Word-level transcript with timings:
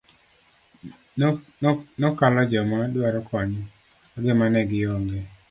Nokalo 1.99 2.41
joma 2.51 2.75
ne 2.79 2.87
dwaro 2.93 3.19
kony 3.29 3.53
ka 4.11 4.17
gima 4.23 4.45
ne 4.49 4.61
gi 4.69 4.79
ong'e. 4.95 5.19